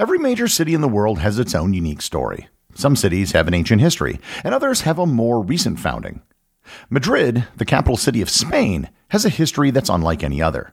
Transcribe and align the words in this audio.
Every 0.00 0.18
major 0.18 0.48
city 0.48 0.72
in 0.72 0.80
the 0.80 0.88
world 0.88 1.18
has 1.18 1.38
its 1.38 1.54
own 1.54 1.74
unique 1.74 2.00
story. 2.00 2.48
Some 2.74 2.96
cities 2.96 3.32
have 3.32 3.46
an 3.46 3.52
ancient 3.52 3.82
history, 3.82 4.18
and 4.42 4.54
others 4.54 4.80
have 4.80 4.98
a 4.98 5.04
more 5.04 5.42
recent 5.42 5.78
founding. 5.78 6.22
Madrid, 6.88 7.46
the 7.58 7.66
capital 7.66 7.98
city 7.98 8.22
of 8.22 8.30
Spain, 8.30 8.88
has 9.08 9.26
a 9.26 9.28
history 9.28 9.70
that's 9.70 9.90
unlike 9.90 10.24
any 10.24 10.40
other. 10.40 10.72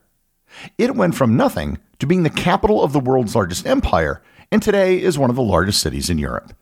It 0.78 0.96
went 0.96 1.13
from 1.13 1.36
nothing 1.36 1.78
to 2.00 2.08
being 2.08 2.24
the 2.24 2.29
capital 2.29 2.82
of 2.82 2.94
the 2.94 3.02
world's 3.02 3.36
largest 3.36 3.68
empire, 3.68 4.24
and 4.50 4.63
today 4.63 5.01
is 5.01 5.19
one 5.19 5.29
of 5.29 5.35
the 5.35 5.41
largest 5.41 5.81
cities 5.81 6.09
in 6.09 6.17
Europe. 6.17 6.53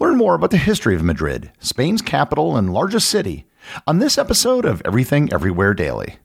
Learn 0.00 0.16
more 0.16 0.34
about 0.34 0.50
the 0.50 0.56
history 0.56 0.96
of 0.96 1.04
Madrid, 1.04 1.52
Spain's 1.60 2.02
capital 2.02 2.56
and 2.56 2.74
largest 2.74 3.08
city, 3.08 3.46
on 3.86 4.00
this 4.00 4.18
episode 4.18 4.64
of 4.64 4.82
Everything 4.84 5.32
Everywhere 5.32 5.72
Daily. 5.72 6.16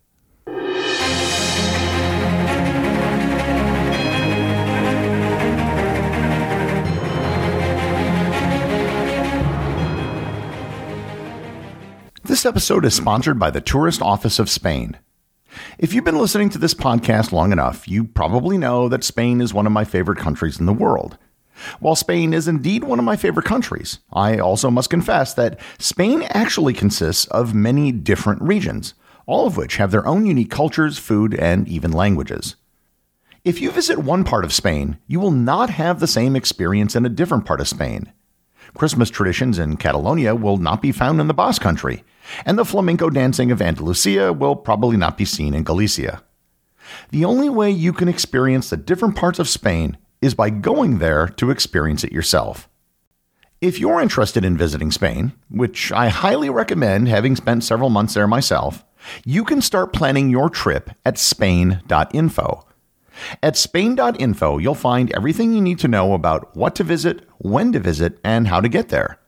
Episode 12.48 12.86
is 12.86 12.96
sponsored 12.96 13.38
by 13.38 13.52
the 13.52 13.60
Tourist 13.60 14.02
Office 14.02 14.40
of 14.40 14.50
Spain. 14.50 14.98
If 15.78 15.94
you've 15.94 16.06
been 16.06 16.18
listening 16.18 16.50
to 16.52 16.58
this 16.58 16.74
podcast 16.74 17.34
long 17.34 17.52
enough, 17.52 17.90
you 17.90 18.06
probably 18.06 18.58
know 18.58 18.88
that 18.88 19.04
Spain 19.04 19.42
is 19.42 19.54
one 19.54 19.66
of 19.66 19.74
my 19.74 19.84
favorite 19.84 20.18
countries 20.18 20.58
in 20.58 20.66
the 20.66 20.72
world. 20.72 21.18
While 21.82 21.98
Spain 21.98 22.34
is 22.34 22.48
indeed 22.48 22.86
one 22.86 23.00
of 23.00 23.06
my 23.06 23.18
favorite 23.18 23.46
countries, 23.46 24.00
I 24.14 24.38
also 24.38 24.72
must 24.72 24.90
confess 24.90 25.34
that 25.34 25.60
Spain 25.78 26.24
actually 26.30 26.74
consists 26.74 27.26
of 27.26 27.54
many 27.54 27.92
different 27.92 28.42
regions, 28.42 28.94
all 29.26 29.46
of 29.46 29.58
which 29.58 29.76
have 29.76 29.92
their 29.92 30.08
own 30.08 30.26
unique 30.26 30.50
cultures, 30.50 30.98
food, 30.98 31.36
and 31.36 31.68
even 31.68 31.92
languages. 31.92 32.56
If 33.44 33.60
you 33.60 33.72
visit 33.72 34.00
one 34.00 34.24
part 34.24 34.46
of 34.46 34.54
Spain, 34.54 35.00
you 35.06 35.20
will 35.20 35.32
not 35.32 35.70
have 35.72 36.00
the 36.00 36.08
same 36.08 36.34
experience 36.38 36.96
in 36.96 37.06
a 37.06 37.10
different 37.10 37.44
part 37.44 37.60
of 37.60 37.68
Spain. 37.68 38.14
Christmas 38.74 39.10
traditions 39.10 39.60
in 39.60 39.76
Catalonia 39.76 40.34
will 40.34 40.58
not 40.58 40.82
be 40.82 40.94
found 40.94 41.20
in 41.20 41.28
the 41.28 41.34
Basque 41.34 41.62
Country, 41.62 42.06
and 42.46 42.58
the 42.58 42.66
flamenco 42.66 43.10
dancing 43.10 43.52
of 43.52 43.62
Andalusia 43.62 44.34
will 44.34 44.56
probably 44.56 44.98
not 44.98 45.18
be 45.18 45.26
seen 45.26 45.54
in 45.54 45.64
Galicia. 45.64 46.24
The 47.10 47.26
only 47.26 47.50
way 47.50 47.70
you 47.70 47.94
can 47.94 48.08
experience 48.08 48.70
the 48.70 48.78
different 48.78 49.16
parts 49.16 49.40
of 49.40 49.50
Spain 49.50 49.98
is 50.22 50.34
by 50.34 50.50
going 50.50 51.00
there 51.00 51.28
to 51.28 51.52
experience 51.52 52.04
it 52.04 52.12
yourself. 52.12 52.70
If 53.60 53.80
you're 53.80 54.02
interested 54.02 54.46
in 54.46 54.58
visiting 54.58 54.92
Spain, 54.92 55.34
which 55.50 55.92
I 55.92 56.10
highly 56.10 56.50
recommend 56.50 57.08
having 57.08 57.36
spent 57.36 57.64
several 57.64 57.90
months 57.90 58.14
there 58.14 58.28
myself, 58.28 58.86
you 59.26 59.44
can 59.44 59.62
start 59.62 59.94
planning 59.94 60.30
your 60.30 60.50
trip 60.50 60.92
at 61.06 61.18
spain.info. 61.18 62.68
At 63.42 63.58
Spain.info, 63.58 64.60
you'll 64.60 64.76
find 64.76 65.12
everything 65.12 65.54
you 65.54 65.62
need 65.62 65.80
to 65.80 65.88
know 65.88 66.14
about 66.14 66.56
what 66.56 66.76
to 66.76 66.84
visit, 66.84 67.28
when 67.40 67.72
to 67.72 67.80
visit, 67.80 68.20
and 68.24 68.48
how 68.48 68.62
to 68.62 68.70
get 68.70 68.90
there. 68.90 69.20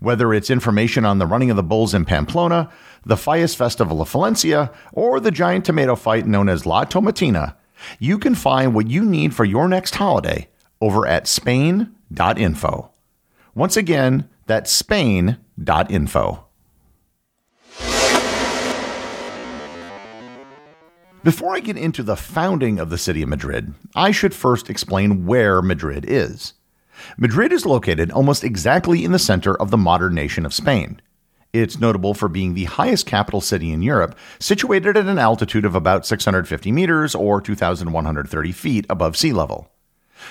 Whether 0.00 0.32
it's 0.32 0.50
information 0.50 1.04
on 1.04 1.18
the 1.18 1.26
running 1.26 1.50
of 1.50 1.56
the 1.56 1.62
bulls 1.62 1.92
in 1.92 2.04
Pamplona, 2.04 2.70
the 3.04 3.16
Fallas 3.16 3.56
Festival 3.56 4.00
of 4.00 4.10
Valencia, 4.10 4.70
or 4.92 5.18
the 5.18 5.30
giant 5.30 5.64
tomato 5.64 5.96
fight 5.96 6.26
known 6.26 6.48
as 6.48 6.66
La 6.66 6.84
Tomatina, 6.84 7.56
you 7.98 8.18
can 8.18 8.34
find 8.34 8.74
what 8.74 8.88
you 8.88 9.04
need 9.04 9.34
for 9.34 9.44
your 9.44 9.68
next 9.68 9.96
holiday 9.96 10.48
over 10.80 11.06
at 11.06 11.26
Spain.info. 11.26 12.90
Once 13.54 13.76
again, 13.76 14.28
that's 14.46 14.70
Spain.info. 14.70 16.44
Before 21.24 21.56
I 21.56 21.60
get 21.60 21.76
into 21.76 22.04
the 22.04 22.16
founding 22.16 22.78
of 22.78 22.90
the 22.90 22.98
city 22.98 23.22
of 23.22 23.28
Madrid, 23.28 23.74
I 23.96 24.12
should 24.12 24.32
first 24.32 24.70
explain 24.70 25.26
where 25.26 25.60
Madrid 25.60 26.04
is. 26.06 26.54
Madrid 27.16 27.52
is 27.52 27.66
located 27.66 28.10
almost 28.10 28.44
exactly 28.44 29.04
in 29.04 29.12
the 29.12 29.18
center 29.18 29.54
of 29.54 29.70
the 29.70 29.76
modern 29.76 30.14
nation 30.14 30.44
of 30.44 30.54
Spain. 30.54 31.00
It's 31.52 31.80
notable 31.80 32.12
for 32.12 32.28
being 32.28 32.54
the 32.54 32.64
highest 32.64 33.06
capital 33.06 33.40
city 33.40 33.72
in 33.72 33.82
Europe, 33.82 34.16
situated 34.38 34.96
at 34.96 35.06
an 35.06 35.18
altitude 35.18 35.64
of 35.64 35.74
about 35.74 36.06
650 36.06 36.72
meters 36.72 37.14
or 37.14 37.40
2,130 37.40 38.52
feet 38.52 38.86
above 38.90 39.16
sea 39.16 39.32
level. 39.32 39.70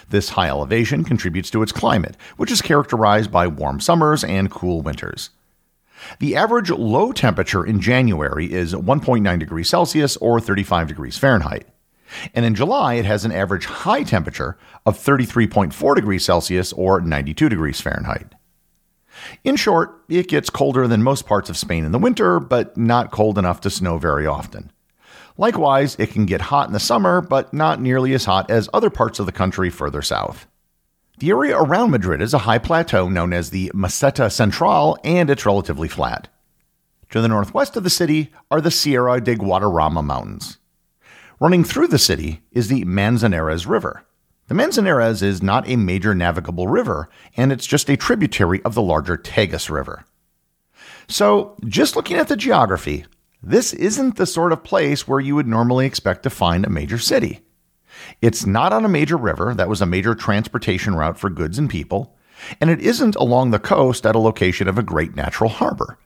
This 0.09 0.29
high 0.29 0.49
elevation 0.49 1.03
contributes 1.03 1.49
to 1.51 1.63
its 1.63 1.71
climate, 1.71 2.17
which 2.35 2.51
is 2.51 2.61
characterized 2.61 3.31
by 3.31 3.47
warm 3.47 3.79
summers 3.79 4.23
and 4.23 4.51
cool 4.51 4.81
winters. 4.81 5.31
The 6.19 6.35
average 6.35 6.69
low 6.69 7.11
temperature 7.11 7.65
in 7.65 7.81
January 7.81 8.51
is 8.51 8.73
1.9 8.73 9.39
degrees 9.39 9.69
Celsius 9.69 10.17
or 10.17 10.39
35 10.39 10.87
degrees 10.87 11.17
Fahrenheit. 11.17 11.67
And 12.33 12.45
in 12.45 12.55
July, 12.55 12.95
it 12.95 13.05
has 13.05 13.25
an 13.25 13.31
average 13.31 13.65
high 13.65 14.03
temperature 14.03 14.57
of 14.85 14.97
33.4 14.97 15.95
degrees 15.95 16.25
Celsius 16.25 16.73
or 16.73 17.01
92 17.01 17.49
degrees 17.49 17.81
Fahrenheit. 17.81 18.33
In 19.43 19.55
short, 19.55 20.03
it 20.09 20.27
gets 20.27 20.49
colder 20.49 20.87
than 20.87 21.03
most 21.03 21.25
parts 21.25 21.49
of 21.49 21.57
Spain 21.57 21.85
in 21.85 21.91
the 21.91 21.99
winter, 21.99 22.39
but 22.39 22.77
not 22.77 23.11
cold 23.11 23.37
enough 23.37 23.61
to 23.61 23.69
snow 23.69 23.97
very 23.97 24.25
often. 24.25 24.71
Likewise, 25.37 25.95
it 25.99 26.11
can 26.11 26.25
get 26.25 26.41
hot 26.41 26.67
in 26.67 26.73
the 26.73 26.79
summer, 26.79 27.21
but 27.21 27.53
not 27.53 27.81
nearly 27.81 28.13
as 28.13 28.25
hot 28.25 28.49
as 28.49 28.69
other 28.73 28.89
parts 28.89 29.19
of 29.19 29.25
the 29.25 29.31
country 29.31 29.69
further 29.69 30.01
south. 30.01 30.47
The 31.19 31.29
area 31.31 31.57
around 31.57 31.91
Madrid 31.91 32.21
is 32.21 32.33
a 32.33 32.39
high 32.39 32.57
plateau 32.59 33.09
known 33.09 33.33
as 33.33 33.49
the 33.49 33.71
Meseta 33.73 34.31
Central, 34.31 34.97
and 35.03 35.29
it's 35.29 35.45
relatively 35.45 35.87
flat. 35.87 36.27
To 37.11 37.21
the 37.21 37.27
northwest 37.27 37.75
of 37.75 37.83
the 37.83 37.89
city 37.89 38.31
are 38.51 38.61
the 38.61 38.71
Sierra 38.71 39.21
de 39.21 39.35
Guadarrama 39.35 40.03
Mountains. 40.03 40.57
Running 41.39 41.63
through 41.63 41.87
the 41.87 41.99
city 41.99 42.41
is 42.51 42.67
the 42.67 42.83
Manzanares 42.85 43.67
River. 43.67 44.03
The 44.47 44.55
Manzanares 44.55 45.21
is 45.21 45.43
not 45.43 45.69
a 45.69 45.75
major 45.75 46.15
navigable 46.15 46.67
river, 46.67 47.09
and 47.35 47.51
it's 47.51 47.67
just 47.67 47.89
a 47.89 47.97
tributary 47.97 48.59
of 48.63 48.73
the 48.73 48.81
larger 48.81 49.17
Tagus 49.17 49.69
River. 49.69 50.05
So, 51.07 51.55
just 51.65 51.95
looking 51.95 52.17
at 52.17 52.27
the 52.27 52.35
geography, 52.35 53.05
this 53.43 53.71
isn't 53.73 54.15
the 54.15 54.25
sort 54.25 54.51
of 54.51 54.63
place 54.63 55.07
where 55.07 55.19
you 55.19 55.35
would 55.35 55.47
normally 55.47 55.85
expect 55.85 56.23
to 56.23 56.31
find 56.31 56.65
a 56.65 56.71
major 56.71 56.97
city. 56.97 57.41
It's 58.19 58.47
not 58.47 58.73
on 58.73 58.83
a 58.83 58.89
major 58.89 59.17
river 59.17 59.53
that 59.53 59.69
was 59.69 59.81
a 59.81 59.85
major 59.85 60.15
transportation 60.15 60.95
route 60.95 61.19
for 61.19 61.29
goods 61.29 61.59
and 61.59 61.69
people, 61.69 62.17
and 62.59 62.71
it 62.71 62.81
isn't 62.81 63.15
along 63.15 63.51
the 63.51 63.59
coast 63.59 64.07
at 64.07 64.15
a 64.15 64.19
location 64.19 64.67
of 64.67 64.79
a 64.79 64.83
great 64.83 65.15
natural 65.15 65.51
harbor. 65.51 65.99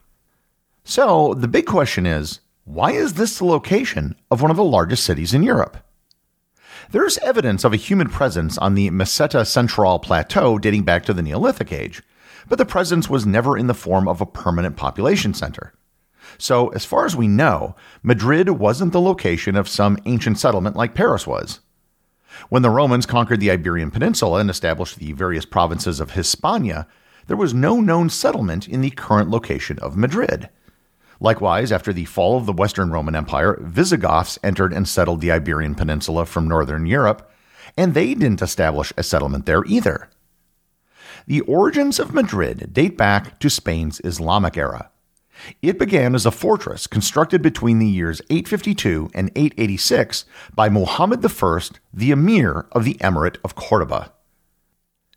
So, 0.84 1.32
the 1.32 1.48
big 1.48 1.64
question 1.64 2.04
is 2.04 2.40
why 2.64 2.92
is 2.92 3.14
this 3.14 3.38
the 3.38 3.44
location 3.44 4.14
of 4.30 4.40
one 4.40 4.50
of 4.50 4.56
the 4.56 4.64
largest 4.64 5.04
cities 5.04 5.34
in 5.34 5.42
Europe? 5.42 5.78
There's 6.90 7.18
evidence 7.18 7.64
of 7.64 7.72
a 7.72 7.76
human 7.76 8.08
presence 8.08 8.56
on 8.58 8.74
the 8.74 8.90
Meseta 8.90 9.46
Central 9.46 9.98
Plateau 9.98 10.58
dating 10.58 10.84
back 10.84 11.04
to 11.06 11.12
the 11.12 11.22
Neolithic 11.22 11.72
Age, 11.72 12.02
but 12.48 12.58
the 12.58 12.66
presence 12.66 13.08
was 13.08 13.26
never 13.26 13.56
in 13.56 13.66
the 13.66 13.74
form 13.74 14.06
of 14.06 14.20
a 14.20 14.26
permanent 14.26 14.76
population 14.76 15.34
center. 15.34 15.72
So, 16.38 16.68
as 16.68 16.84
far 16.84 17.04
as 17.04 17.16
we 17.16 17.28
know, 17.28 17.74
Madrid 18.02 18.48
wasn't 18.48 18.92
the 18.92 19.00
location 19.00 19.56
of 19.56 19.68
some 19.68 19.98
ancient 20.06 20.38
settlement 20.38 20.76
like 20.76 20.94
Paris 20.94 21.26
was. 21.26 21.60
When 22.48 22.62
the 22.62 22.70
Romans 22.70 23.06
conquered 23.06 23.40
the 23.40 23.50
Iberian 23.50 23.90
Peninsula 23.90 24.40
and 24.40 24.48
established 24.48 24.98
the 24.98 25.12
various 25.12 25.44
provinces 25.44 26.00
of 26.00 26.12
Hispania, 26.12 26.86
there 27.26 27.36
was 27.36 27.52
no 27.52 27.80
known 27.80 28.08
settlement 28.08 28.68
in 28.68 28.80
the 28.80 28.90
current 28.90 29.30
location 29.30 29.78
of 29.80 29.96
Madrid. 29.96 30.48
Likewise, 31.22 31.70
after 31.70 31.92
the 31.92 32.04
fall 32.04 32.36
of 32.36 32.46
the 32.46 32.52
Western 32.52 32.90
Roman 32.90 33.14
Empire, 33.14 33.56
Visigoths 33.60 34.40
entered 34.42 34.72
and 34.72 34.88
settled 34.88 35.20
the 35.20 35.30
Iberian 35.30 35.76
Peninsula 35.76 36.26
from 36.26 36.48
northern 36.48 36.84
Europe, 36.84 37.30
and 37.76 37.94
they 37.94 38.12
didn't 38.14 38.42
establish 38.42 38.92
a 38.96 39.04
settlement 39.04 39.46
there 39.46 39.64
either. 39.66 40.10
The 41.28 41.42
origins 41.42 42.00
of 42.00 42.12
Madrid 42.12 42.72
date 42.72 42.98
back 42.98 43.38
to 43.38 43.48
Spain's 43.48 44.00
Islamic 44.02 44.56
era. 44.56 44.90
It 45.62 45.78
began 45.78 46.16
as 46.16 46.26
a 46.26 46.32
fortress 46.32 46.88
constructed 46.88 47.40
between 47.40 47.78
the 47.78 47.86
years 47.86 48.20
852 48.28 49.12
and 49.14 49.30
886 49.36 50.24
by 50.56 50.68
Muhammad 50.68 51.24
I, 51.24 51.60
the 51.94 52.10
emir 52.10 52.66
of 52.72 52.82
the 52.84 52.94
Emirate 52.94 53.36
of 53.44 53.54
Cordoba. 53.54 54.12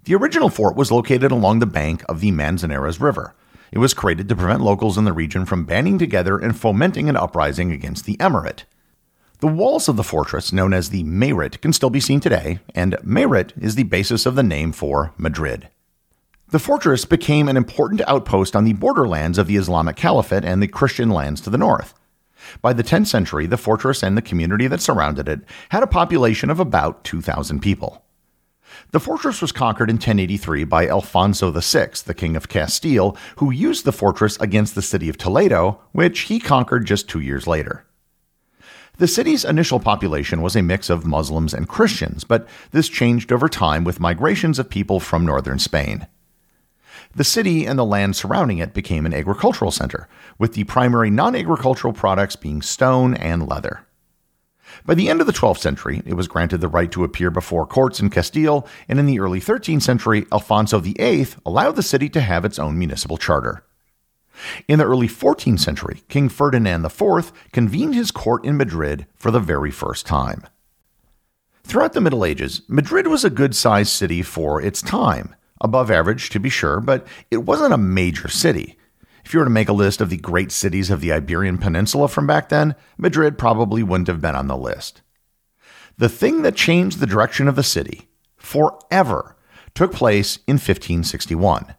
The 0.03 0.13
original 0.13 0.49
fort 0.49 0.75
was 0.75 0.91
located 0.91 1.31
along 1.31 1.59
the 1.59 1.66
bank 1.66 2.03
of 2.07 2.19
the 2.19 2.29
Manzanares 2.29 3.02
River. 3.02 3.34
It 3.72 3.79
was 3.79 3.94
created 3.94 4.29
to 4.29 4.35
prevent 4.35 4.62
locals 4.62 4.97
in 4.97 5.06
the 5.06 5.14
region 5.14 5.46
from 5.46 5.66
banding 5.66 5.97
together 5.97 6.38
and 6.38 6.58
fomenting 6.58 7.09
an 7.09 7.17
uprising 7.17 7.72
against 7.72 8.06
the 8.06 8.17
emirate. 8.17 8.64
The 9.40 9.47
walls 9.47 9.90
of 9.90 9.97
the 9.97 10.03
fortress, 10.03 10.53
known 10.53 10.73
as 10.73 10.90
the 10.90 11.03
Mayrit, 11.03 11.59
can 11.62 11.73
still 11.73 11.90
be 11.90 12.00
seen 12.00 12.20
today, 12.22 12.59
and 12.73 12.94
Mayrit 13.03 13.52
is 13.62 13.76
the 13.76 13.84
basis 13.84 14.26
of 14.26 14.35
the 14.35 14.44
name 14.44 14.72
for 14.72 15.14
Madrid. 15.17 15.70
The 16.50 16.59
fortress 16.59 17.03
became 17.03 17.50
an 17.50 17.58
important 17.58 18.02
outpost 18.08 18.56
on 18.56 18.64
the 18.64 18.73
borderlands 18.73 19.38
of 19.38 19.47
the 19.47 19.58
Islamic 19.58 19.97
Caliphate 19.97 20.46
and 20.46 20.64
the 20.64 20.67
Christian 20.67 21.09
lands 21.09 21.41
to 21.41 21.50
the 21.50 21.58
north. 21.58 21.94
By 22.62 22.72
the 22.72 22.84
10th 22.84 23.08
century, 23.08 23.46
the 23.46 23.58
fortress 23.58 24.03
and 24.03 24.16
the 24.16 24.22
community 24.22 24.67
that 24.67 24.82
surrounded 24.82 25.28
it 25.28 25.41
had 25.70 25.84
a 25.84 25.88
population 25.88 26.50
of 26.50 26.59
about 26.59 27.03
2,000 27.03 27.59
people. 27.59 28.04
The 28.91 28.99
fortress 28.99 29.41
was 29.41 29.51
conquered 29.51 29.89
in 29.89 29.95
1083 29.95 30.63
by 30.63 30.87
Alfonso 30.87 31.51
VI, 31.51 31.89
the 32.05 32.13
King 32.13 32.35
of 32.35 32.49
Castile, 32.49 33.17
who 33.37 33.51
used 33.51 33.85
the 33.85 33.91
fortress 33.91 34.37
against 34.37 34.75
the 34.75 34.81
city 34.81 35.09
of 35.09 35.17
Toledo, 35.17 35.81
which 35.91 36.22
he 36.22 36.39
conquered 36.39 36.85
just 36.85 37.09
two 37.09 37.19
years 37.19 37.47
later. 37.47 37.85
The 38.97 39.07
city's 39.07 39.43
initial 39.43 39.81
population 39.81 40.41
was 40.41 40.55
a 40.55 40.61
mix 40.61 40.89
of 40.89 41.05
Muslims 41.05 41.53
and 41.53 41.67
Christians, 41.67 42.23
but 42.23 42.47
this 42.72 42.87
changed 42.87 43.31
over 43.31 43.49
time 43.49 43.83
with 43.83 43.99
migrations 43.99 44.57
of 44.57 44.69
people 44.69 45.01
from 45.01 45.25
northern 45.25 45.59
Spain. 45.59 46.07
The 47.13 47.25
city 47.25 47.66
and 47.66 47.78
the 47.78 47.85
land 47.85 48.16
surrounding 48.16 48.57
it 48.57 48.73
became 48.73 49.05
an 49.05 49.13
agricultural 49.13 49.71
center, 49.71 50.07
with 50.37 50.53
the 50.53 50.63
primary 50.63 51.09
non 51.09 51.35
agricultural 51.35 51.93
products 51.93 52.35
being 52.35 52.61
stone 52.61 53.13
and 53.16 53.47
leather. 53.47 53.85
By 54.85 54.95
the 54.95 55.09
end 55.09 55.22
of 55.22 55.27
the 55.27 55.33
12th 55.33 55.59
century, 55.59 56.01
it 56.05 56.16
was 56.16 56.27
granted 56.27 56.59
the 56.59 56.67
right 56.67 56.91
to 56.91 57.03
appear 57.03 57.29
before 57.31 57.66
courts 57.66 57.99
in 57.99 58.09
Castile, 58.09 58.67
and 58.89 58.99
in 58.99 59.05
the 59.05 59.19
early 59.19 59.39
13th 59.39 59.83
century, 59.83 60.25
Alfonso 60.31 60.79
VIII 60.79 61.27
allowed 61.45 61.75
the 61.75 61.83
city 61.83 62.09
to 62.09 62.22
have 62.22 62.45
its 62.45 62.59
own 62.59 62.77
municipal 62.77 63.17
charter. 63.17 63.63
In 64.67 64.79
the 64.79 64.85
early 64.85 65.07
14th 65.07 65.59
century, 65.59 66.03
King 66.09 66.29
Ferdinand 66.29 66.85
IV 66.85 67.31
convened 67.51 67.95
his 67.95 68.11
court 68.11 68.43
in 68.43 68.57
Madrid 68.57 69.07
for 69.16 69.31
the 69.31 69.39
very 69.39 69.72
first 69.72 70.05
time. 70.05 70.43
Throughout 71.63 71.93
the 71.93 72.01
Middle 72.01 72.25
Ages, 72.25 72.61
Madrid 72.67 73.07
was 73.07 73.23
a 73.23 73.29
good 73.29 73.55
sized 73.55 73.91
city 73.91 74.21
for 74.21 74.61
its 74.61 74.81
time, 74.81 75.35
above 75.61 75.89
average 75.89 76.29
to 76.31 76.39
be 76.39 76.49
sure, 76.49 76.79
but 76.79 77.07
it 77.31 77.37
wasn't 77.37 77.73
a 77.73 77.78
major 77.78 78.28
city. 78.28 78.78
If 79.25 79.33
you 79.33 79.39
were 79.39 79.45
to 79.45 79.51
make 79.51 79.69
a 79.69 79.73
list 79.73 80.01
of 80.01 80.11
the 80.11 80.17
great 80.17 80.51
cities 80.51 80.91
of 80.91 81.01
the 81.01 81.11
Iberian 81.11 81.57
Peninsula 81.57 82.07
from 82.07 82.27
back 82.27 82.49
then, 82.49 82.75
Madrid 82.95 83.39
probably 83.39 83.81
wouldn't 83.81 84.07
have 84.07 84.22
been 84.22 84.35
on 84.35 84.47
the 84.47 84.55
list. 84.55 85.01
The 85.97 86.09
thing 86.09 86.43
that 86.43 86.55
changed 86.55 86.99
the 86.99 87.07
direction 87.07 87.47
of 87.47 87.55
the 87.55 87.63
city, 87.63 88.07
forever, 88.37 89.35
took 89.73 89.91
place 89.93 90.37
in 90.47 90.55
1561. 90.55 91.73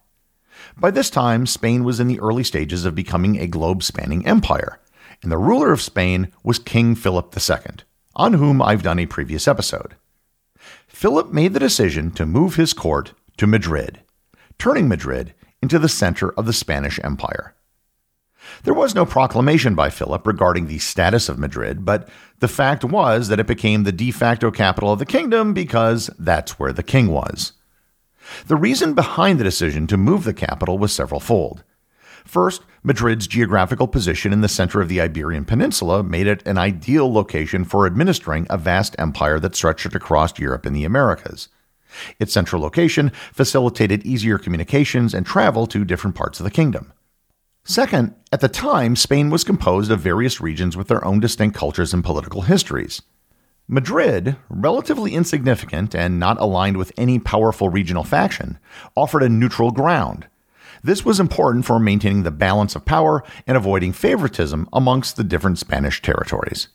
By 0.77 0.91
this 0.91 1.09
time, 1.09 1.47
Spain 1.47 1.85
was 1.85 2.01
in 2.01 2.09
the 2.09 2.19
early 2.19 2.43
stages 2.43 2.85
of 2.85 2.97
becoming 2.97 3.39
a 3.39 3.47
globe 3.47 3.85
spanning 3.85 4.27
empire, 4.27 4.81
and 5.23 5.31
the 5.31 5.39
ruler 5.39 5.73
of 5.73 5.81
Spain 5.81 6.33
was 6.43 6.59
King 6.59 6.97
Philip 6.97 7.33
II, 7.37 7.77
on 8.17 8.33
whom 8.33 8.61
I've 8.61 8.83
done 8.83 8.99
a 8.99 9.07
previous 9.07 9.47
episode. 9.47 9.95
Philip 10.89 11.33
made 11.33 11.53
the 11.53 11.61
decision 11.61 12.11
to 12.13 12.27
move 12.27 12.57
his 12.57 12.73
court 12.73 13.13
to 13.37 13.47
Madrid, 13.47 14.01
turning 14.59 14.89
Madrid 14.89 15.33
into 15.67 15.81
the 15.81 15.89
center 15.89 16.31
of 16.35 16.47
the 16.47 16.53
Spanish 16.53 17.01
Empire. 17.03 17.53
There 18.63 18.73
was 18.73 18.95
no 18.95 19.05
proclamation 19.05 19.75
by 19.75 19.91
Philip 19.91 20.25
regarding 20.25 20.69
the 20.69 20.79
status 20.79 21.29
of 21.29 21.41
Madrid, 21.41 21.85
but 21.85 22.09
the 22.39 22.47
fact 22.47 22.85
was 22.85 23.27
that 23.27 23.41
it 23.41 23.49
became 23.49 23.83
the 23.83 23.91
de 23.91 24.13
facto 24.13 24.53
capital 24.53 24.93
of 24.93 25.01
the 25.01 25.05
kingdom 25.05 25.53
because 25.55 26.09
that's 26.21 26.57
where 26.61 26.73
the 26.73 26.85
king 26.85 27.09
was. 27.09 27.53
The 28.47 28.55
reason 28.55 28.95
behind 28.95 29.41
the 29.41 29.45
decision 29.45 29.89
to 29.89 29.97
move 29.97 30.23
the 30.23 30.33
capital 30.33 30.79
was 30.79 30.93
severalfold. 30.93 31.65
First, 32.25 32.63
Madrid's 32.85 33.27
geographical 33.27 33.89
position 33.89 34.33
in 34.33 34.43
the 34.43 34.49
center 34.49 34.81
of 34.81 34.89
the 34.89 35.01
Iberian 35.01 35.47
Peninsula 35.47 36.05
made 36.05 36.29
it 36.29 36.47
an 36.47 36.59
ideal 36.59 37.13
location 37.13 37.65
for 37.65 37.87
administering 37.87 38.47
a 38.49 38.57
vast 38.57 38.95
empire 39.01 39.41
that 39.41 39.57
stretched 39.57 39.97
across 39.97 40.39
Europe 40.39 40.65
and 40.65 40.77
the 40.77 40.85
Americas. 40.85 41.49
Its 42.19 42.33
central 42.33 42.63
location 42.63 43.11
facilitated 43.33 44.05
easier 44.05 44.39
communications 44.39 45.15
and 45.15 45.27
travel 45.27 45.67
to 45.67 45.85
different 45.85 46.17
parts 46.17 46.41
of 46.41 46.45
the 46.45 46.51
kingdom. 46.51 46.93
Second, 47.65 48.15
at 48.31 48.41
the 48.41 48.49
time, 48.49 48.95
Spain 48.95 49.29
was 49.29 49.43
composed 49.43 49.91
of 49.91 50.01
various 50.01 50.41
regions 50.41 50.77
with 50.77 50.89
their 50.89 51.05
own 51.05 51.19
distinct 51.19 51.57
cultures 51.57 51.93
and 51.93 52.05
political 52.05 52.43
histories. 52.43 53.03
Madrid, 53.69 54.37
relatively 54.49 55.15
insignificant 55.15 55.93
and 55.93 56.21
not 56.21 56.41
aligned 56.41 56.77
with 56.77 56.93
any 56.97 57.19
powerful 57.19 57.69
regional 57.69 58.05
faction, 58.05 58.61
offered 58.95 59.25
a 59.25 59.29
neutral 59.29 59.73
ground. 59.73 60.29
This 60.85 61.05
was 61.05 61.19
important 61.19 61.65
for 61.65 61.81
maintaining 61.81 62.23
the 62.23 62.31
balance 62.31 62.77
of 62.77 62.85
power 62.85 63.25
and 63.45 63.57
avoiding 63.57 63.93
favoritism 63.93 64.69
amongst 64.73 65.17
the 65.17 65.25
different 65.25 65.59
Spanish 65.59 66.01
territories. 66.01 66.69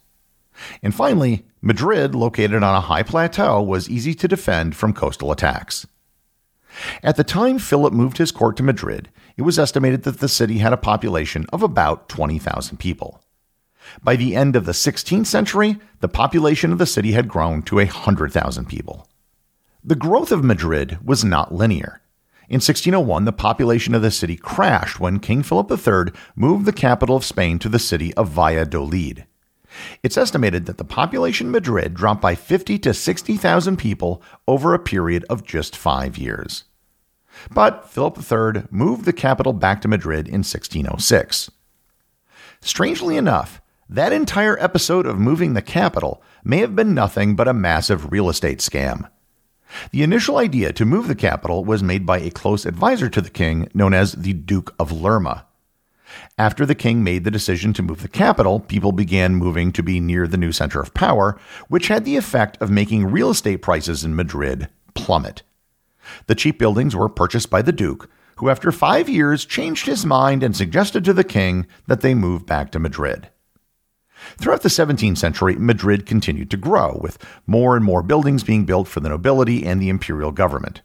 And 0.81 0.93
finally, 0.93 1.45
Madrid, 1.61 2.15
located 2.15 2.63
on 2.63 2.75
a 2.75 2.81
high 2.81 3.03
plateau, 3.03 3.61
was 3.61 3.89
easy 3.89 4.13
to 4.15 4.27
defend 4.27 4.75
from 4.75 4.93
coastal 4.93 5.31
attacks. 5.31 5.87
At 7.03 7.17
the 7.17 7.23
time 7.23 7.59
Philip 7.59 7.93
moved 7.93 8.17
his 8.17 8.31
court 8.31 8.57
to 8.57 8.63
Madrid, 8.63 9.09
it 9.37 9.43
was 9.43 9.59
estimated 9.59 10.03
that 10.03 10.19
the 10.19 10.29
city 10.29 10.59
had 10.59 10.73
a 10.73 10.77
population 10.77 11.45
of 11.51 11.63
about 11.63 12.09
20,000 12.09 12.77
people. 12.77 13.21
By 14.03 14.15
the 14.15 14.35
end 14.35 14.55
of 14.55 14.65
the 14.65 14.71
16th 14.71 15.25
century, 15.25 15.79
the 15.99 16.07
population 16.07 16.71
of 16.71 16.77
the 16.77 16.85
city 16.85 17.11
had 17.11 17.27
grown 17.27 17.61
to 17.63 17.75
100,000 17.77 18.65
people. 18.65 19.07
The 19.83 19.95
growth 19.95 20.31
of 20.31 20.43
Madrid 20.43 20.99
was 21.03 21.23
not 21.23 21.53
linear. 21.53 22.01
In 22.47 22.55
1601, 22.55 23.25
the 23.25 23.31
population 23.31 23.95
of 23.95 24.01
the 24.01 24.11
city 24.11 24.35
crashed 24.35 24.99
when 24.99 25.19
King 25.19 25.41
Philip 25.41 25.71
III 25.71 26.13
moved 26.35 26.65
the 26.65 26.73
capital 26.73 27.15
of 27.15 27.25
Spain 27.25 27.57
to 27.59 27.69
the 27.69 27.79
city 27.79 28.13
of 28.15 28.29
Valladolid. 28.29 29.25
It's 30.03 30.17
estimated 30.17 30.65
that 30.65 30.77
the 30.77 30.83
population 30.83 31.47
of 31.47 31.53
Madrid 31.53 31.93
dropped 31.93 32.21
by 32.21 32.35
50 32.35 32.79
to 32.79 32.93
60,000 32.93 33.77
people 33.77 34.21
over 34.47 34.73
a 34.73 34.79
period 34.79 35.25
of 35.29 35.45
just 35.45 35.75
five 35.75 36.17
years. 36.17 36.65
But 37.49 37.89
Philip 37.89 38.17
III 38.17 38.63
moved 38.69 39.05
the 39.05 39.13
capital 39.13 39.53
back 39.53 39.81
to 39.81 39.87
Madrid 39.87 40.27
in 40.27 40.43
1606. 40.43 41.51
Strangely 42.61 43.17
enough, 43.17 43.61
that 43.89 44.13
entire 44.13 44.57
episode 44.59 45.05
of 45.05 45.19
moving 45.19 45.53
the 45.53 45.61
capital 45.61 46.21
may 46.43 46.57
have 46.57 46.75
been 46.75 46.93
nothing 46.93 47.35
but 47.35 47.47
a 47.47 47.53
massive 47.53 48.11
real 48.11 48.29
estate 48.29 48.59
scam. 48.59 49.09
The 49.91 50.03
initial 50.03 50.37
idea 50.37 50.73
to 50.73 50.85
move 50.85 51.07
the 51.07 51.15
capital 51.15 51.63
was 51.63 51.81
made 51.81 52.05
by 52.05 52.19
a 52.19 52.29
close 52.29 52.65
advisor 52.65 53.09
to 53.09 53.21
the 53.21 53.29
king 53.29 53.69
known 53.73 53.93
as 53.93 54.13
the 54.13 54.33
Duke 54.33 54.75
of 54.77 54.91
Lerma. 54.91 55.45
After 56.37 56.65
the 56.65 56.75
king 56.75 57.03
made 57.03 57.23
the 57.23 57.31
decision 57.31 57.73
to 57.73 57.83
move 57.83 58.01
the 58.01 58.07
capital, 58.07 58.59
people 58.59 58.91
began 58.91 59.35
moving 59.35 59.71
to 59.73 59.83
be 59.83 59.99
near 59.99 60.27
the 60.27 60.37
new 60.37 60.51
center 60.51 60.79
of 60.79 60.93
power, 60.93 61.39
which 61.67 61.87
had 61.87 62.05
the 62.05 62.17
effect 62.17 62.61
of 62.61 62.71
making 62.71 63.11
real 63.11 63.29
estate 63.29 63.57
prices 63.57 64.03
in 64.03 64.15
Madrid 64.15 64.67
plummet. 64.93 65.43
The 66.27 66.35
cheap 66.35 66.57
buildings 66.57 66.95
were 66.95 67.09
purchased 67.09 67.49
by 67.49 67.61
the 67.61 67.71
Duke, 67.71 68.09
who 68.37 68.49
after 68.49 68.71
five 68.71 69.07
years 69.07 69.45
changed 69.45 69.85
his 69.85 70.05
mind 70.05 70.43
and 70.43 70.55
suggested 70.55 71.05
to 71.05 71.13
the 71.13 71.23
king 71.23 71.67
that 71.87 72.01
they 72.01 72.15
move 72.15 72.45
back 72.45 72.71
to 72.71 72.79
Madrid. 72.79 73.29
Throughout 74.37 74.61
the 74.61 74.69
17th 74.69 75.17
century, 75.17 75.55
Madrid 75.55 76.05
continued 76.05 76.51
to 76.51 76.57
grow, 76.57 76.97
with 77.01 77.17
more 77.47 77.75
and 77.75 77.83
more 77.83 78.03
buildings 78.03 78.43
being 78.43 78.65
built 78.65 78.87
for 78.87 78.99
the 78.99 79.09
nobility 79.09 79.65
and 79.65 79.81
the 79.81 79.89
imperial 79.89 80.31
government. 80.31 80.81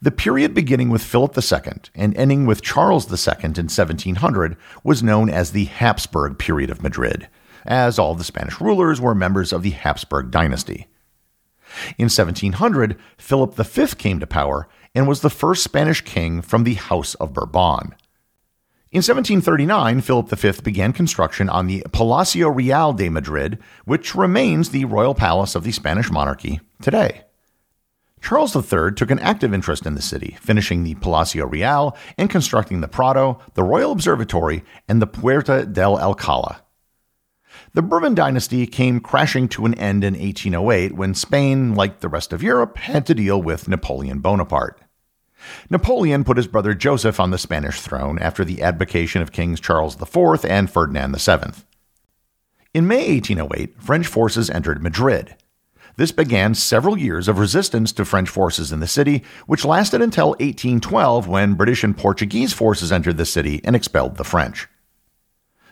The 0.00 0.10
period 0.10 0.54
beginning 0.54 0.88
with 0.90 1.02
Philip 1.02 1.36
II 1.36 1.72
and 1.94 2.16
ending 2.16 2.46
with 2.46 2.62
Charles 2.62 3.06
II 3.06 3.34
in 3.42 3.68
1700 3.68 4.56
was 4.84 5.02
known 5.02 5.30
as 5.30 5.52
the 5.52 5.66
Habsburg 5.66 6.38
period 6.38 6.70
of 6.70 6.82
Madrid, 6.82 7.28
as 7.64 7.98
all 7.98 8.14
the 8.14 8.24
Spanish 8.24 8.60
rulers 8.60 9.00
were 9.00 9.14
members 9.14 9.52
of 9.52 9.62
the 9.62 9.70
Habsburg 9.70 10.30
dynasty. 10.30 10.88
In 11.98 12.04
1700, 12.04 12.98
Philip 13.16 13.54
V 13.54 13.86
came 13.96 14.20
to 14.20 14.26
power 14.26 14.68
and 14.94 15.08
was 15.08 15.20
the 15.20 15.30
first 15.30 15.62
Spanish 15.62 16.02
king 16.02 16.42
from 16.42 16.64
the 16.64 16.74
House 16.74 17.14
of 17.14 17.32
Bourbon. 17.32 17.94
In 18.90 18.98
1739, 18.98 20.02
Philip 20.02 20.28
V 20.28 20.52
began 20.62 20.92
construction 20.92 21.48
on 21.48 21.66
the 21.66 21.82
Palacio 21.92 22.50
Real 22.50 22.92
de 22.92 23.08
Madrid, 23.08 23.58
which 23.86 24.14
remains 24.14 24.68
the 24.68 24.84
royal 24.84 25.14
palace 25.14 25.54
of 25.54 25.64
the 25.64 25.72
Spanish 25.72 26.10
monarchy 26.10 26.60
today. 26.82 27.22
Charles 28.22 28.54
III 28.54 28.92
took 28.92 29.10
an 29.10 29.18
active 29.18 29.52
interest 29.52 29.84
in 29.84 29.94
the 29.94 30.02
city, 30.02 30.36
finishing 30.40 30.84
the 30.84 30.94
Palacio 30.94 31.44
Real 31.46 31.96
and 32.16 32.30
constructing 32.30 32.80
the 32.80 32.88
Prado, 32.88 33.40
the 33.54 33.64
Royal 33.64 33.90
Observatory, 33.90 34.64
and 34.88 35.02
the 35.02 35.06
Puerta 35.06 35.66
del 35.66 35.98
Alcalá. 35.98 36.60
The 37.74 37.82
Bourbon 37.82 38.14
dynasty 38.14 38.66
came 38.66 39.00
crashing 39.00 39.48
to 39.48 39.66
an 39.66 39.74
end 39.74 40.04
in 40.04 40.14
1808 40.14 40.92
when 40.92 41.14
Spain, 41.14 41.74
like 41.74 42.00
the 42.00 42.08
rest 42.08 42.32
of 42.32 42.42
Europe, 42.42 42.78
had 42.78 43.06
to 43.06 43.14
deal 43.14 43.42
with 43.42 43.68
Napoleon 43.68 44.20
Bonaparte. 44.20 44.78
Napoleon 45.68 46.22
put 46.22 46.36
his 46.36 46.46
brother 46.46 46.74
Joseph 46.74 47.18
on 47.18 47.30
the 47.30 47.38
Spanish 47.38 47.80
throne 47.80 48.18
after 48.18 48.44
the 48.44 48.62
abdication 48.62 49.20
of 49.20 49.32
Kings 49.32 49.60
Charles 49.60 50.00
IV 50.00 50.44
and 50.44 50.70
Ferdinand 50.70 51.16
VII. 51.16 51.62
In 52.72 52.86
May 52.86 53.14
1808, 53.14 53.82
French 53.82 54.06
forces 54.06 54.48
entered 54.48 54.82
Madrid. 54.82 55.34
This 55.96 56.12
began 56.12 56.54
several 56.54 56.98
years 56.98 57.28
of 57.28 57.38
resistance 57.38 57.92
to 57.92 58.04
French 58.04 58.28
forces 58.28 58.72
in 58.72 58.80
the 58.80 58.86
city, 58.86 59.22
which 59.46 59.64
lasted 59.64 60.00
until 60.00 60.30
1812 60.30 61.28
when 61.28 61.54
British 61.54 61.84
and 61.84 61.96
Portuguese 61.96 62.52
forces 62.52 62.90
entered 62.90 63.18
the 63.18 63.26
city 63.26 63.60
and 63.64 63.76
expelled 63.76 64.16
the 64.16 64.24
French. 64.24 64.68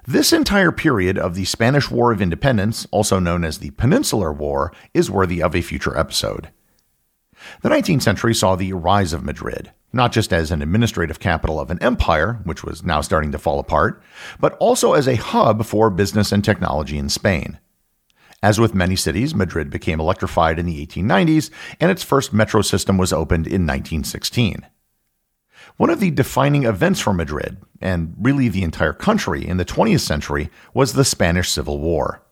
This 0.06 0.32
entire 0.32 0.72
period 0.72 1.18
of 1.18 1.34
the 1.34 1.44
Spanish 1.44 1.90
War 1.90 2.12
of 2.12 2.20
Independence, 2.20 2.86
also 2.90 3.18
known 3.18 3.44
as 3.44 3.58
the 3.58 3.70
Peninsular 3.72 4.32
War, 4.32 4.72
is 4.92 5.10
worthy 5.10 5.42
of 5.42 5.54
a 5.54 5.62
future 5.62 5.96
episode. 5.96 6.48
The 7.62 7.68
19th 7.68 8.02
century 8.02 8.34
saw 8.34 8.56
the 8.56 8.72
rise 8.72 9.12
of 9.12 9.24
Madrid, 9.24 9.72
not 9.92 10.12
just 10.12 10.32
as 10.32 10.50
an 10.50 10.62
administrative 10.62 11.20
capital 11.20 11.58
of 11.58 11.70
an 11.70 11.82
empire, 11.82 12.40
which 12.44 12.64
was 12.64 12.84
now 12.84 13.00
starting 13.00 13.32
to 13.32 13.38
fall 13.38 13.58
apart, 13.58 14.02
but 14.38 14.56
also 14.58 14.92
as 14.92 15.08
a 15.08 15.16
hub 15.16 15.64
for 15.64 15.90
business 15.90 16.32
and 16.32 16.44
technology 16.44 16.98
in 16.98 17.08
Spain. 17.08 17.58
As 18.42 18.58
with 18.58 18.74
many 18.74 18.96
cities, 18.96 19.34
Madrid 19.34 19.68
became 19.70 20.00
electrified 20.00 20.58
in 20.58 20.66
the 20.66 20.86
1890s, 20.86 21.50
and 21.78 21.90
its 21.90 22.02
first 22.02 22.32
metro 22.32 22.62
system 22.62 22.96
was 22.96 23.12
opened 23.12 23.46
in 23.46 23.66
1916. 23.66 24.66
One 25.76 25.90
of 25.90 26.00
the 26.00 26.10
defining 26.10 26.64
events 26.64 27.00
for 27.00 27.12
Madrid, 27.12 27.58
and 27.80 28.14
really 28.18 28.48
the 28.48 28.62
entire 28.62 28.92
country, 28.92 29.46
in 29.46 29.58
the 29.58 29.64
20th 29.64 30.00
century 30.00 30.50
was 30.72 30.92
the 30.92 31.04
Spanish 31.04 31.50
Civil 31.50 31.80
War. 31.80 32.22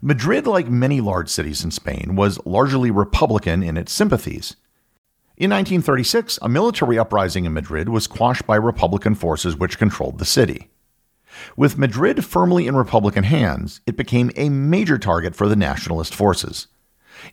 Madrid, 0.00 0.46
like 0.46 0.68
many 0.68 1.00
large 1.00 1.28
cities 1.28 1.64
in 1.64 1.70
Spain, 1.70 2.14
was 2.14 2.44
largely 2.46 2.90
Republican 2.90 3.62
in 3.62 3.76
its 3.76 3.92
sympathies. 3.92 4.56
In 5.36 5.50
1936, 5.50 6.38
a 6.42 6.48
military 6.48 6.98
uprising 6.98 7.46
in 7.46 7.54
Madrid 7.54 7.88
was 7.88 8.06
quashed 8.06 8.46
by 8.46 8.56
Republican 8.56 9.14
forces 9.14 9.56
which 9.56 9.78
controlled 9.78 10.18
the 10.18 10.24
city. 10.24 10.70
With 11.56 11.78
Madrid 11.78 12.24
firmly 12.24 12.66
in 12.66 12.76
Republican 12.76 13.24
hands, 13.24 13.80
it 13.86 13.96
became 13.96 14.30
a 14.36 14.48
major 14.48 14.98
target 14.98 15.34
for 15.34 15.48
the 15.48 15.56
nationalist 15.56 16.14
forces. 16.14 16.68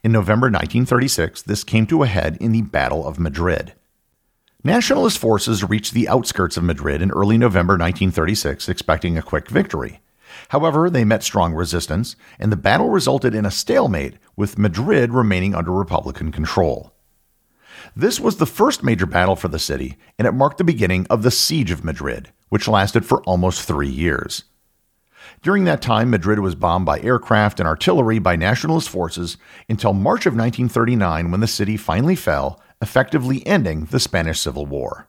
In 0.04 0.12
November 0.12 0.46
1936, 0.48 1.42
this 1.44 1.64
came 1.64 1.88
to 1.88 2.04
a 2.04 2.08
head 2.08 2.38
in 2.40 2.52
the 2.52 2.62
Battle 2.62 3.08
of 3.08 3.20
Madrid. 3.20 3.74
Nationalist 4.64 5.18
forces 5.18 5.64
reached 5.64 5.94
the 5.94 6.10
outskirts 6.10 6.58
of 6.58 6.64
Madrid 6.64 7.02
in 7.02 7.12
early 7.12 7.38
November 7.38 7.74
1936, 7.74 8.68
expecting 8.68 9.18
a 9.18 9.22
quick 9.22 9.50
victory. 9.50 10.02
However, 10.50 10.90
they 10.90 11.06
met 11.06 11.24
strong 11.24 11.54
resistance, 11.54 12.16
and 12.38 12.52
the 12.52 12.58
battle 12.58 12.90
resulted 12.90 13.34
in 13.34 13.46
a 13.46 13.52
stalemate, 13.52 14.16
with 14.36 14.58
Madrid 14.58 15.12
remaining 15.14 15.56
under 15.56 15.72
Republican 15.72 16.32
control. 16.32 16.94
This 17.96 18.20
was 18.20 18.38
the 18.38 18.46
first 18.46 18.84
major 18.84 19.06
battle 19.06 19.36
for 19.36 19.48
the 19.48 19.60
city, 19.60 19.98
and 20.18 20.28
it 20.28 20.34
marked 20.34 20.58
the 20.58 20.64
beginning 20.64 21.08
of 21.10 21.24
the 21.24 21.32
Siege 21.32 21.72
of 21.72 21.84
Madrid, 21.84 22.32
which 22.50 22.68
lasted 22.68 23.06
for 23.06 23.24
almost 23.24 23.64
three 23.64 23.90
years. 23.90 24.44
During 25.42 25.64
that 25.66 25.82
time, 25.82 26.10
Madrid 26.10 26.40
was 26.40 26.56
bombed 26.56 26.86
by 26.86 27.00
aircraft 27.00 27.60
and 27.60 27.68
artillery 27.68 28.20
by 28.20 28.36
nationalist 28.36 28.90
forces 28.90 29.38
until 29.70 29.94
March 29.94 30.26
of 30.26 30.34
1939 30.34 31.32
when 31.32 31.40
the 31.40 31.48
city 31.48 31.78
finally 31.78 32.16
fell, 32.16 32.62
effectively 32.82 33.46
ending 33.48 33.86
the 33.86 34.00
Spanish 34.00 34.40
Civil 34.40 34.66
War. 34.66 35.08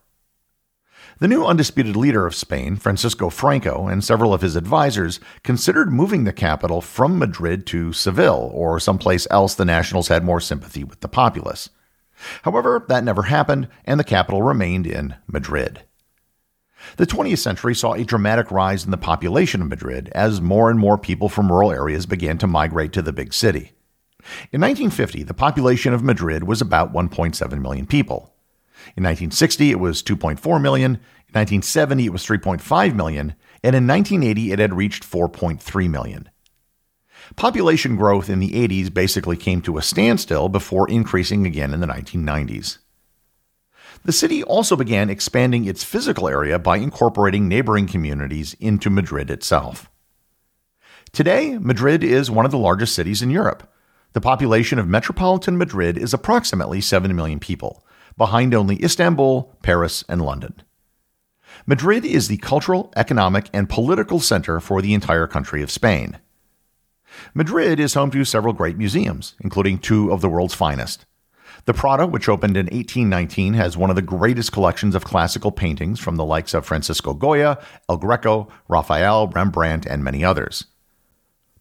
The 1.18 1.28
new 1.28 1.44
undisputed 1.44 1.96
leader 1.96 2.26
of 2.26 2.34
Spain, 2.34 2.76
Francisco 2.76 3.28
Franco, 3.28 3.86
and 3.86 4.02
several 4.02 4.32
of 4.32 4.40
his 4.40 4.56
advisers 4.56 5.20
considered 5.42 5.92
moving 5.92 6.24
the 6.24 6.32
capital 6.32 6.80
from 6.80 7.18
Madrid 7.18 7.66
to 7.66 7.92
Seville 7.92 8.50
or 8.54 8.80
someplace 8.80 9.26
else 9.30 9.54
the 9.54 9.66
Nationals 9.66 10.08
had 10.08 10.24
more 10.24 10.40
sympathy 10.40 10.82
with 10.82 11.00
the 11.00 11.08
populace. 11.08 11.68
However, 12.42 12.84
that 12.88 13.04
never 13.04 13.24
happened, 13.24 13.68
and 13.84 14.00
the 14.00 14.04
capital 14.04 14.42
remained 14.42 14.86
in 14.86 15.14
Madrid. 15.26 15.82
The 16.96 17.06
20th 17.06 17.38
century 17.38 17.74
saw 17.74 17.94
a 17.94 18.04
dramatic 18.04 18.50
rise 18.50 18.84
in 18.84 18.90
the 18.90 18.96
population 18.96 19.62
of 19.62 19.68
Madrid 19.68 20.10
as 20.12 20.40
more 20.40 20.70
and 20.70 20.78
more 20.78 20.98
people 20.98 21.28
from 21.28 21.50
rural 21.50 21.72
areas 21.72 22.06
began 22.06 22.38
to 22.38 22.46
migrate 22.46 22.92
to 22.94 23.02
the 23.02 23.12
big 23.12 23.32
city. 23.32 23.72
In 24.52 24.60
1950, 24.60 25.22
the 25.22 25.34
population 25.34 25.94
of 25.94 26.02
Madrid 26.02 26.44
was 26.44 26.60
about 26.60 26.92
1.7 26.92 27.60
million 27.60 27.86
people. 27.86 28.34
In 28.96 29.04
1960, 29.04 29.70
it 29.70 29.80
was 29.80 30.02
2.4 30.02 30.60
million. 30.60 30.92
In 30.92 31.34
1970, 31.34 32.06
it 32.06 32.12
was 32.12 32.26
3.5 32.26 32.94
million. 32.94 33.34
And 33.62 33.76
in 33.76 33.86
1980, 33.86 34.52
it 34.52 34.58
had 34.58 34.74
reached 34.74 35.04
4.3 35.04 35.90
million. 35.90 36.28
Population 37.36 37.96
growth 37.96 38.28
in 38.28 38.40
the 38.40 38.50
80s 38.50 38.92
basically 38.92 39.36
came 39.36 39.62
to 39.62 39.78
a 39.78 39.82
standstill 39.82 40.48
before 40.48 40.88
increasing 40.88 41.46
again 41.46 41.72
in 41.72 41.80
the 41.80 41.86
1990s. 41.86 42.78
The 44.04 44.12
city 44.12 44.42
also 44.42 44.76
began 44.76 45.10
expanding 45.10 45.66
its 45.66 45.84
physical 45.84 46.28
area 46.28 46.58
by 46.58 46.78
incorporating 46.78 47.48
neighboring 47.48 47.86
communities 47.86 48.54
into 48.60 48.90
Madrid 48.90 49.30
itself. 49.30 49.90
Today, 51.12 51.58
Madrid 51.58 52.04
is 52.04 52.30
one 52.30 52.44
of 52.44 52.50
the 52.50 52.58
largest 52.58 52.94
cities 52.94 53.20
in 53.20 53.30
Europe. 53.30 53.68
The 54.12 54.20
population 54.20 54.78
of 54.78 54.88
metropolitan 54.88 55.58
Madrid 55.58 55.98
is 55.98 56.14
approximately 56.14 56.80
7 56.80 57.14
million 57.14 57.40
people, 57.40 57.84
behind 58.16 58.54
only 58.54 58.82
Istanbul, 58.82 59.56
Paris, 59.62 60.04
and 60.08 60.22
London. 60.22 60.62
Madrid 61.66 62.04
is 62.04 62.28
the 62.28 62.36
cultural, 62.38 62.92
economic, 62.96 63.48
and 63.52 63.68
political 63.68 64.20
center 64.20 64.60
for 64.60 64.80
the 64.80 64.94
entire 64.94 65.26
country 65.26 65.62
of 65.62 65.70
Spain. 65.70 66.18
Madrid 67.34 67.80
is 67.80 67.94
home 67.94 68.10
to 68.10 68.24
several 68.24 68.52
great 68.52 68.78
museums, 68.78 69.34
including 69.40 69.78
two 69.78 70.12
of 70.12 70.20
the 70.20 70.28
world's 70.28 70.54
finest. 70.54 71.06
The 71.66 71.74
Prado, 71.74 72.06
which 72.06 72.28
opened 72.28 72.56
in 72.56 72.66
1819, 72.66 73.54
has 73.54 73.76
one 73.76 73.90
of 73.90 73.96
the 73.96 74.02
greatest 74.02 74.52
collections 74.52 74.94
of 74.94 75.04
classical 75.04 75.52
paintings 75.52 76.00
from 76.00 76.16
the 76.16 76.24
likes 76.24 76.54
of 76.54 76.64
Francisco 76.64 77.14
Goya, 77.14 77.58
El 77.88 77.98
Greco, 77.98 78.48
Raphael, 78.68 79.28
Rembrandt, 79.28 79.86
and 79.86 80.02
many 80.02 80.24
others. 80.24 80.66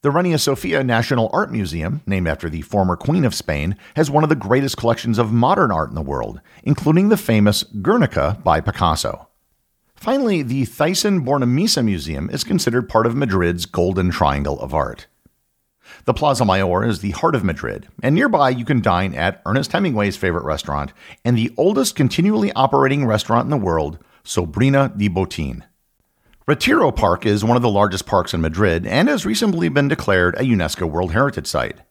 The 0.02 0.12
Reina 0.12 0.38
Sofia 0.38 0.82
National 0.82 1.30
Art 1.34 1.52
Museum, 1.52 2.02
named 2.06 2.30
after 2.30 2.50
the 2.50 2.62
former 2.62 2.96
Queen 2.96 3.26
of 3.26 3.36
Spain, 3.36 3.76
has 3.98 4.10
one 4.10 4.24
of 4.24 4.30
the 4.30 4.36
greatest 4.36 4.78
collections 4.78 5.18
of 5.18 5.34
modern 5.34 5.72
art 5.72 5.90
in 5.90 5.96
the 5.96 6.02
world, 6.02 6.40
including 6.64 7.10
the 7.10 7.18
famous 7.18 7.64
Guernica 7.64 8.40
by 8.42 8.62
Picasso. 8.62 9.28
Finally, 9.96 10.42
the 10.42 10.64
Thyssen-Bornemisza 10.64 11.84
Museum 11.84 12.30
is 12.30 12.46
considered 12.46 12.88
part 12.88 13.06
of 13.06 13.18
Madrid's 13.18 13.66
Golden 13.66 14.10
Triangle 14.10 14.58
of 14.62 14.74
Art. 14.74 15.08
The 16.10 16.14
Plaza 16.16 16.44
Mayor 16.44 16.84
is 16.84 17.02
the 17.02 17.12
heart 17.12 17.36
of 17.36 17.44
Madrid, 17.44 17.88
and 18.02 18.16
nearby 18.16 18.50
you 18.50 18.66
can 18.66 18.82
dine 18.82 19.14
at 19.14 19.44
Ernest 19.46 19.74
Hemingway's 19.74 20.18
favorite 20.18 20.44
restaurant 20.44 20.92
and 21.24 21.38
the 21.38 21.54
oldest 21.56 21.96
continually 21.96 22.52
operating 22.54 23.06
restaurant 23.06 23.44
in 23.44 23.52
the 23.52 23.64
world, 23.64 24.00
Sobrino 24.24 24.88
de 24.98 25.08
Botín. 25.08 25.62
Retiro 26.48 26.92
Park 26.92 27.28
is 27.28 27.46
one 27.46 27.58
of 27.58 27.62
the 27.62 27.70
largest 27.70 28.08
parks 28.08 28.34
in 28.34 28.42
Madrid 28.42 28.88
and 28.88 29.08
has 29.08 29.24
recently 29.24 29.70
been 29.70 29.88
declared 29.88 30.34
a 30.34 30.42
UNESCO 30.42 30.90
World 30.90 31.12
Heritage 31.12 31.46
Site. 31.46 31.82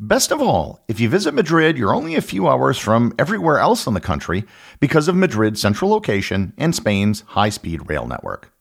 Best 0.00 0.32
of 0.32 0.42
all, 0.42 0.84
if 0.88 0.98
you 0.98 1.08
visit 1.08 1.32
Madrid, 1.32 1.78
you're 1.78 1.94
only 1.94 2.16
a 2.16 2.20
few 2.20 2.48
hours 2.48 2.76
from 2.76 3.14
everywhere 3.20 3.60
else 3.60 3.86
in 3.86 3.94
the 3.94 4.00
country 4.00 4.46
because 4.80 5.06
of 5.06 5.14
Madrid's 5.14 5.60
central 5.60 5.92
location 5.92 6.54
and 6.58 6.74
Spain's 6.74 7.20
high 7.20 7.50
speed 7.50 7.88
rail 7.88 8.08
network. 8.08 8.52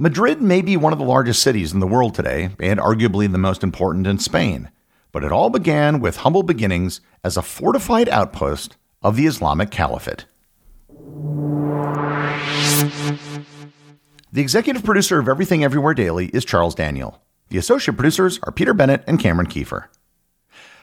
Madrid 0.00 0.40
may 0.40 0.62
be 0.62 0.76
one 0.76 0.92
of 0.92 0.98
the 1.00 1.04
largest 1.04 1.42
cities 1.42 1.72
in 1.72 1.80
the 1.80 1.86
world 1.86 2.14
today, 2.14 2.50
and 2.60 2.78
arguably 2.78 3.30
the 3.30 3.36
most 3.36 3.64
important 3.64 4.06
in 4.06 4.16
Spain, 4.16 4.70
but 5.10 5.24
it 5.24 5.32
all 5.32 5.50
began 5.50 5.98
with 5.98 6.18
humble 6.18 6.44
beginnings 6.44 7.00
as 7.24 7.36
a 7.36 7.42
fortified 7.42 8.08
outpost 8.08 8.76
of 9.02 9.16
the 9.16 9.26
Islamic 9.26 9.72
Caliphate. 9.72 10.26
The 14.30 14.40
executive 14.40 14.84
producer 14.84 15.18
of 15.18 15.28
Everything 15.28 15.64
Everywhere 15.64 15.94
Daily 15.94 16.26
is 16.26 16.44
Charles 16.44 16.76
Daniel. 16.76 17.20
The 17.48 17.58
associate 17.58 17.96
producers 17.96 18.38
are 18.44 18.52
Peter 18.52 18.74
Bennett 18.74 19.02
and 19.08 19.18
Cameron 19.18 19.48
Kieffer. 19.48 19.86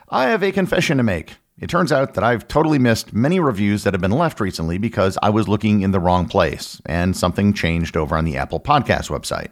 I 0.09 0.25
have 0.25 0.43
a 0.43 0.51
confession 0.51 0.97
to 0.97 1.03
make. 1.03 1.35
It 1.57 1.69
turns 1.69 1.93
out 1.93 2.15
that 2.15 2.23
I've 2.23 2.49
totally 2.49 2.79
missed 2.79 3.13
many 3.13 3.39
reviews 3.39 3.83
that 3.83 3.93
have 3.93 4.01
been 4.01 4.11
left 4.11 4.41
recently 4.41 4.77
because 4.77 5.17
I 5.23 5.29
was 5.29 5.47
looking 5.47 5.81
in 5.81 5.91
the 5.91 6.01
wrong 6.01 6.27
place 6.27 6.81
and 6.85 7.15
something 7.15 7.53
changed 7.53 7.95
over 7.95 8.17
on 8.17 8.25
the 8.25 8.35
Apple 8.35 8.59
Podcast 8.59 9.09
website. 9.09 9.51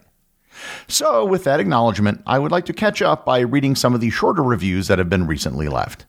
So, 0.88 1.26
with 1.26 1.46
that 1.46 1.62
acknowledgement, 1.62 2.22
I 2.28 2.40
would 2.40 2.52
like 2.52 2.66
to 2.66 2.74
catch 2.74 3.02
up 3.02 3.26
by 3.26 3.40
reading 3.40 3.74
some 3.76 3.96
of 3.96 4.02
the 4.02 4.10
shorter 4.10 4.44
reviews 4.44 4.88
that 4.88 5.00
have 5.00 5.10
been 5.10 5.28
recently 5.28 5.70
left. 5.70 6.06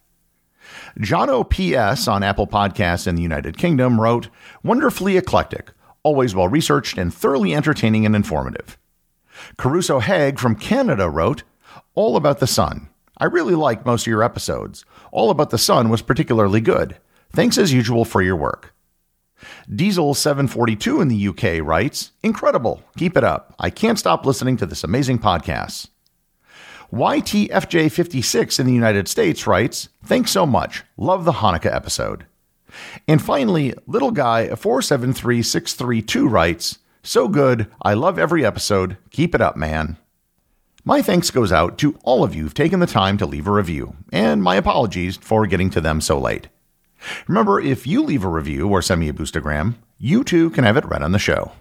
John 1.00 1.30
O.P.S. 1.30 2.08
on 2.08 2.24
Apple 2.24 2.48
Podcasts 2.48 3.06
in 3.06 3.14
the 3.14 3.22
United 3.22 3.56
Kingdom 3.56 4.00
wrote, 4.00 4.28
Wonderfully 4.64 5.16
eclectic, 5.16 5.70
always 6.02 6.34
well 6.34 6.48
researched 6.48 6.98
and 6.98 7.14
thoroughly 7.14 7.54
entertaining 7.54 8.04
and 8.04 8.16
informative. 8.16 8.76
Caruso 9.56 10.00
Haig 10.00 10.40
from 10.40 10.56
Canada 10.56 11.08
wrote, 11.08 11.44
All 11.94 12.16
About 12.16 12.40
the 12.40 12.46
Sun. 12.48 12.88
I 13.18 13.26
really 13.26 13.54
like 13.54 13.86
most 13.86 14.02
of 14.02 14.10
your 14.10 14.22
episodes. 14.22 14.84
All 15.12 15.30
About 15.30 15.50
the 15.50 15.58
Sun 15.58 15.88
was 15.88 16.02
particularly 16.02 16.60
good. 16.60 16.96
Thanks 17.32 17.58
as 17.58 17.72
usual 17.72 18.04
for 18.04 18.22
your 18.22 18.36
work. 18.36 18.74
Diesel742 19.70 21.02
in 21.02 21.08
the 21.08 21.28
UK 21.28 21.64
writes, 21.64 22.12
Incredible. 22.22 22.82
Keep 22.96 23.16
it 23.16 23.24
up. 23.24 23.54
I 23.58 23.70
can't 23.70 23.98
stop 23.98 24.24
listening 24.26 24.56
to 24.58 24.66
this 24.66 24.84
amazing 24.84 25.18
podcast. 25.18 25.88
YTFJ56 26.92 28.60
in 28.60 28.66
the 28.66 28.72
United 28.72 29.08
States 29.08 29.46
writes, 29.46 29.88
Thanks 30.04 30.30
so 30.30 30.46
much. 30.46 30.84
Love 30.96 31.24
the 31.24 31.32
Hanukkah 31.32 31.74
episode. 31.74 32.26
And 33.06 33.22
finally, 33.22 33.74
Little 33.86 34.10
Guy 34.10 34.54
473632 34.54 36.28
writes, 36.28 36.78
So 37.02 37.28
good. 37.28 37.68
I 37.82 37.94
love 37.94 38.18
every 38.18 38.44
episode. 38.44 38.96
Keep 39.10 39.34
it 39.34 39.40
up, 39.40 39.56
man. 39.56 39.96
My 40.86 41.00
thanks 41.00 41.30
goes 41.30 41.50
out 41.50 41.78
to 41.78 41.98
all 42.02 42.22
of 42.22 42.34
you 42.34 42.42
who've 42.42 42.52
taken 42.52 42.78
the 42.78 42.86
time 42.86 43.16
to 43.16 43.24
leave 43.24 43.46
a 43.46 43.50
review, 43.50 43.96
and 44.12 44.42
my 44.42 44.56
apologies 44.56 45.16
for 45.16 45.46
getting 45.46 45.70
to 45.70 45.80
them 45.80 46.02
so 46.02 46.18
late. 46.18 46.48
Remember, 47.26 47.58
if 47.58 47.86
you 47.86 48.02
leave 48.02 48.22
a 48.22 48.28
review 48.28 48.68
or 48.68 48.82
send 48.82 49.00
me 49.00 49.08
a 49.08 49.14
boostagram, 49.14 49.76
you 49.98 50.22
too 50.22 50.50
can 50.50 50.64
have 50.64 50.76
it 50.76 50.84
read 50.84 51.02
on 51.02 51.12
the 51.12 51.18
show. 51.18 51.52